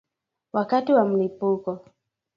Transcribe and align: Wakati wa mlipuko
Wakati 0.53 0.93
wa 0.93 1.05
mlipuko 1.05 1.85